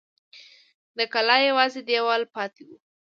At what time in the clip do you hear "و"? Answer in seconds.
2.67-2.69